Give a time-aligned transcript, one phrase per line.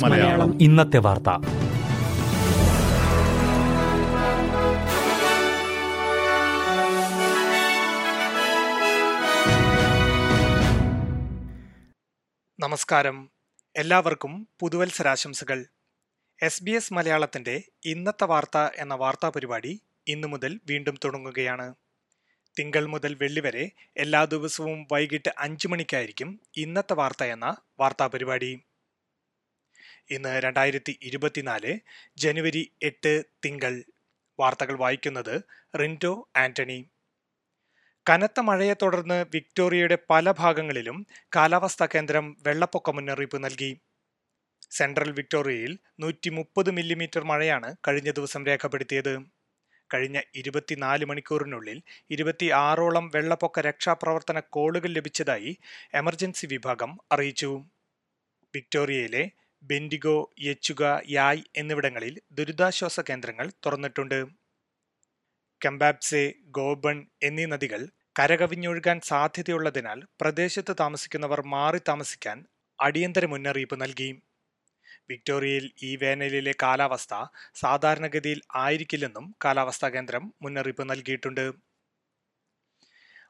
[0.00, 0.62] മലയാളം.
[0.62, 1.28] ഇന്നത്തെ വാർത്ത.
[12.60, 13.30] നമസ്കാരം.
[13.76, 15.66] എല്ലാവർക്കും പുതുവത്സരാശംസകൾ.
[16.42, 21.74] എസ് ബി എസ് മലയാളത്തിന്റെ ഇന്നത്തെ വാർത്ത എന്ന വാർത്താ പരിപാടി ഇന്നു മുതൽ വീണ്ടും തുടങ്ങുകയാണ്.
[22.58, 28.60] തിങ്കൾ മുതൽ വെള്ളി വരെ എല്ലാ ദിവസവും വൈകിട്ട് അഞ്ചു മണിക്കായിരിക്കും ഇന്നത്തെ വാർത്ത എന്ന വാർത്താ പരിപാടി
[30.10, 31.78] ഇന്ന് രണ്ടായിരത്തി ഇരുപത്തിനാല്
[32.16, 33.82] ജനുവരി എട്ട് തിങ്കൾ.
[34.38, 35.42] വാർത്തകൾ വായിക്കുന്നത്
[35.80, 36.90] റിന്റോ ആന്റണി.
[38.08, 43.80] കനത്ത മഴയെ തുടർന്ന് വിക്ടോറിയയുടെ പല ഭാഗങ്ങളിലും കാലാവസ്ഥാ കേന്ദ്രം വെള്ളപ്പൊക്ക മുന്നറിയിപ്പ് നൽകി.
[44.70, 49.35] സെൻട്രൽ വിക്ടോറിയയിൽ നൂറ്റി മുപ്പത് മില്ലിമീറ്റർ മഴയാണ് കഴിഞ്ഞ ദിവസം രേഖപ്പെടുത്തിയത്.
[49.94, 55.58] കഴിഞ്ഞ ഇരുപത്തിനാല് മണിക്കൂറിനുള്ളിൽ ഇരുപത്തി ആറോളം വെള്ളപ്പൊക്ക രക്ഷാപ്രവർത്തന കോളുകൾ ലഭിച്ചതായി
[55.94, 57.64] എമർജൻസി വിഭാഗം അറിയിച്ചു.
[58.54, 59.30] വിക്ടോറിയയിലെ
[59.62, 64.26] ബെൻഡിഗോ യച്ചുഗ യായ് എന്നിവിടങ്ങളിൽ ദുരിതാശ്വാസ കേന്ദ്രങ്ങൾ തുറന്നിട്ടുണ്ട്.
[65.64, 72.44] കെമ്പാബ്സെ ഗോബൺ എന്നീ നദികൾ കരകവിഞ്ഞൊഴുകാൻ സാധ്യതയുള്ളതിനാൽ പ്രദേശത്ത് താമസിക്കുന്നവർ മാറി താമസിക്കാൻ
[72.80, 74.22] അടിയന്തര മുന്നറിയിപ്പ് നൽകി.
[75.10, 77.14] വിക്ടോറിയയിൽ ഈ വേനലിലെ കാലാവസ്ഥ
[77.54, 81.52] സാധാരണഗതിയിൽ ആയിരിക്കില്ലെന്നും കാലാവസ്ഥാ കേന്ദ്രം മുന്നറിയിപ്പ് നൽകിയിട്ടുണ്ട്.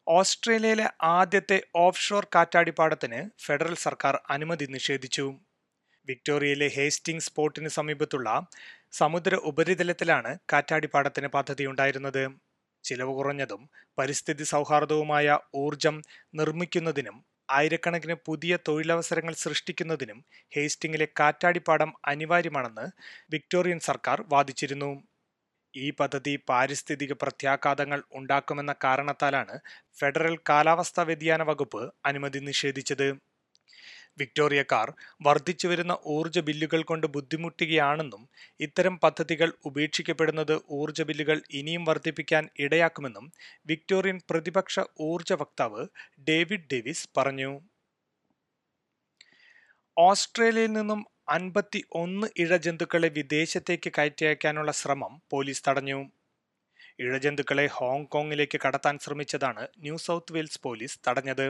[0.08, 5.34] ഓസ്ട്രേലിയയിലെ ആദ്യത്തെ ഓഫ്ഷോർ കാറ്റാടിപ്പാടത്തിന് ഫെഡറൽ സർക്കാർ അനുമതി നിഷേധിച്ചു.
[6.08, 8.46] വിക്ടോറിയയിലെ ഹേസ്റ്റിംഗ് സ്പോട്ടിന് സമീപത്തുള്ള
[8.92, 12.24] സമുദ്ര ഉപരിതലത്തിലാണ് കാറ്റാടിപ്പാടത്തിന് പദ്ധതിയുണ്ടായിരുന്നത്.
[12.84, 16.02] ചിലവ് കുറഞ്ഞതും പരിസ്ഥിതി സൗഹാർദ്ദവുമായ ഊർജം
[16.34, 17.16] നിർമ്മിക്കുന്നതിനും
[17.48, 20.18] ആയിരക്കണക്കിന് പുതിയ തൊഴിലവസരങ്ങൾ സൃഷ്ടിക്കുന്നതിനും
[20.52, 22.86] ഹേസ്റ്റിംഗിലെ കാറ്റാടിപ്പാടം അനിവാര്യമാണെന്ന്
[23.32, 24.90] വിക്ടോറിയൻ സർക്കാർ വാദിച്ചിരുന്നു.
[25.74, 29.56] ഈ പദ്ധതി പാരിസ്ഥിതിക പ്രത്യാഘാതങ്ങൾ ഉണ്ടാക്കുമെന്ന കാരണത്താലാണ്
[29.98, 33.08] ഫെഡറൽ കാലാവസ്ഥാ വ്യതിയാന വകുപ്പ് അനുമതി നിഷേധിച്ചത്.
[34.18, 38.22] വിക്ടോറിയക്കാർ വർദ്ധിച്ചുവരുന്ന ഊർജ ബില്ലുകൾ കൊണ്ട് ബുദ്ധിമുട്ടുകയാണെന്നും
[38.60, 43.32] ഇത്തരം പദ്ധതികൾ ഉപേക്ഷിക്കപ്പെടുന്നത് ഊർജ ബില്ലുകൾ ഇനിയും വർദ്ധിപ്പിക്കാൻ ഇടയാക്കുമെന്നും
[43.66, 45.84] വിക്ടോറിയൻ പ്രതിപക്ഷ ഊർജ വക്താവ്
[46.28, 47.52] ഡേവിഡ് ഡേവിസ് പറഞ്ഞു.
[49.96, 55.98] ഓസ്ട്രേലിയയിൽ നിന്നും അൻപത്തി ഒന്ന് ഇഴജന്തുക്കളെ വിദേശത്തേക്ക് കയറ്റിയക്കാനുള്ള ശ്രമം പോലീസ് തടഞ്ഞു.
[56.98, 61.46] ഇഴജന്തുക്കളെ ഹോങ്കോങ്ങിലേക്ക് കടത്താൻ ശ്രമിച്ചതാണ് ന്യൂ സൗത്ത് വെയിൽസ് പോലീസ് തടഞ്ഞത്.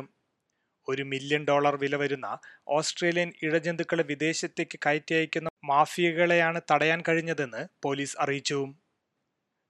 [0.88, 2.38] ഒരു മില്യൺ ഡോളർ വില വരുന്ന
[2.68, 8.74] ഓസ്ട്രേലിയൻ ഇഴജന്തുക്കളെ വിദേശത്തേക്ക് കയറ്റി അയക്കുന്ന മാഫിയകളെയാണ് തടയാൻ കഴിഞ്ഞതെന്ന് പോലീസ് അറിയിച്ചു.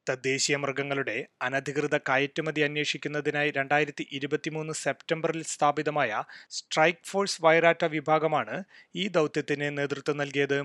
[0.09, 8.65] തദ്ദേശീയ മൃഗങ്ങളുടെ അനധികൃത കയറ്റുമതി അന്വേഷിക്കുന്നതിനായി രണ്ടായിരത്തി ഇരുപത്തിമൂന്ന് സെപ്റ്റംബറിൽ സ്ഥാപിതമായ സ്ട്രൈക്ക് ഫോഴ്സ് വൈറാറ്റ വിഭാഗമാണ്
[8.97, 10.65] ഈ ദൗത്യത്തിന് നേതൃത്വം നൽകിയത്.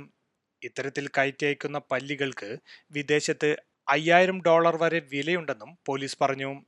[0.64, 2.58] ഇത്തരത്തിൽ കയറ്റി അയക്കുന്ന പല്ലികൾക്ക്
[2.92, 3.56] വിദേശത്ത്
[3.90, 6.66] അയ്യായിരം ഡോളർ വരെ വിലയുണ്ടെന്നും പോലീസ് പറഞ്ഞു.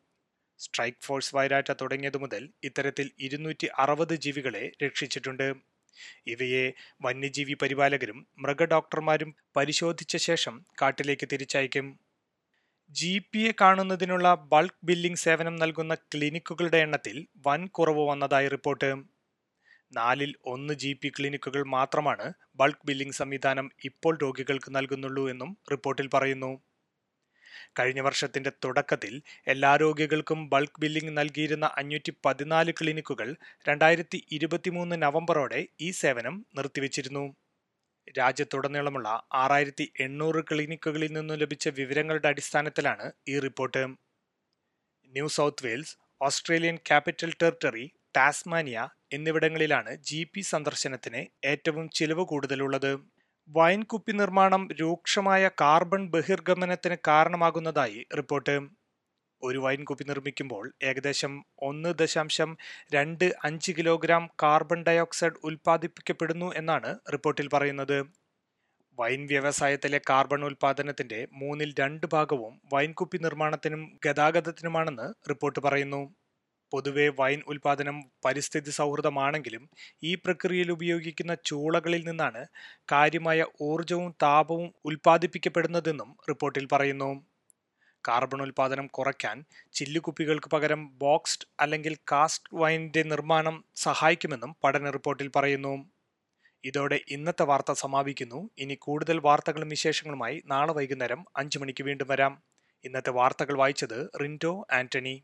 [0.59, 5.47] സ്ട്രൈക്ക് ഫോഴ്സ് വൈരാറ്റ തുടങ്ങിയതു മുതൽ ഇത്തരത്തിൽ ഇരുന്നൂറ്റി അറുപത് ജീവികളെ രക്ഷിച്ചിട്ടുണ്ട്.
[6.27, 6.63] ഇവയെ
[7.01, 11.87] വന്യജീവി പരിപാലകരും മൃഗഡോക്ടർമാരും പരിശോധിച്ച ശേഷം കാട്ടിലേക്ക് തിരിച്ചയക്കും.
[12.91, 18.89] ജി പി എ കാണുന്നതിനുള്ള ബൾക്ക് ബില്ലിംഗ് സേവനം നൽകുന്ന ക്ലിനിക്കുകളുടെ എണ്ണത്തിൽ വൻ കുറവ് വന്നതായി റിപ്പോർട്ട്.
[19.93, 26.51] നാലിൽ ഒന്ന് ജി പി ക്ലിനിക്കുകൾ മാത്രമാണ് ബൾക്ക് ബില്ലിംഗ് സംവിധാനം ഇപ്പോൾ രോഗികൾക്ക് നൽകുന്നുള്ളൂ എന്നും റിപ്പോർട്ടിൽ പറയുന്നു.
[27.79, 33.35] കഴിഞ്ഞ വർഷത്തിന്റെ തുടക്കത്തിൽ എല്ലാ രോഗികൾക്കും ബൾക്ക് ബില്ലിംഗ് നൽകിയിരുന്ന അഞ്ഞൂറ്റി പതിനാല് ക്ലിനിക്കുകൾ
[33.69, 37.35] രണ്ടായിരത്തി ഇരുപത്തിമൂന്ന് നവംബറോടെ ഈ സേവനം നിർത്തിവച്ചിരുന്നു.
[38.17, 43.87] രാജ്യത്തുടനീളമുള്ള ആറായിരത്തി എണ്ണൂറ് ക്ലിനിക്കുകളിൽ നിന്നും ലഭിച്ച വിവരങ്ങളുടെ അടിസ്ഥാനത്തിലാണ് ഈ report.
[45.13, 53.12] New South Wales Australian Capital Territory Tasmania എന്നിവിടങ്ങളിലാണ് ജി സന്ദർശനത്തിന് ഏറ്റവും ചിലവ് കൂടുതലുള്ളത്.
[53.49, 58.55] വൈൻ കുപ്പി നിർമ്മാണം രൂക്ഷമായ കാർബൺ ബഹിർഗമനത്തിന് കാരണമാകുന്നതായി റിപ്പോർട്ട്.
[59.41, 62.57] ഒരു വൈൻ കുപ്പി നിർമ്മിക്കുമ്പോൾ ഏകദേശം ഒന്ന് ദശാംശം
[62.93, 67.97] രണ്ട് അഞ്ച് കിലോഗ്രാം കാർബൺ ഡയോക്സൈഡ് ഉൽപ്പാദിപ്പിക്കപ്പെടുന്നു എന്നാണ് റിപ്പോർട്ടിൽ പറയുന്നത്.
[68.97, 76.01] വൈൻ വ്യവസായത്തിലെ കാർബൺ ഉൽപാദനത്തിന്റെ മൂന്നിൽ രണ്ട് ഭാഗവും വൈൻ കുപ്പി നിർമ്മാണത്തിനും ഗതാഗതത്തിനുമാണെന്ന് റിപ്പോർട്ട് പറയുന്നു.
[76.73, 79.69] പൊതുവെ വൈൻ ഉൽപാദനം പരിസ്ഥിതി സൗഹൃദമാണെങ്കിലും
[80.03, 82.45] ഈ പ്രക്രിയയിൽ ഉപയോഗിക്കുന്ന ചൂളകളിൽ നിന്നാണ്
[82.91, 87.25] കാര്യമായ ഊർജവും താപവും ഉൽപ്പാദിപ്പിക്കപ്പെടുന്നതെന്നും റിപ്പോർട്ടിൽ പറയുന്നു.
[88.07, 95.91] കാർബൺ ഉൽപാദനം കുറയ്ക്കാൻ ചില്ലുകുപ്പികൾക്ക് പകരം ബോക്സ്ഡ് അല്ലെങ്കിൽ കാസ്റ്റ് വൈനിന്റെ നിർമ്മാണം സഹായിക്കുമെന്നും പഠന റിപ്പോർട്ടിൽ പറയുന്നു.
[96.63, 98.49] ഇതോടെ ഇന്നത്തെ വാർത്ത സമാപിക്കുന്നു.
[98.57, 102.43] ഇനി കൂടുതൽ വാർത്തകളും വിശേഷങ്ങളുമായി നാളെ വൈകുന്നേരം അഞ്ചു മണിക്ക് വീണ്ടും വരാം.
[102.85, 105.23] ഇന്നത്തെ വാർത്തകൾ വായിച്ചത് റിന്റോ ആന്റണി.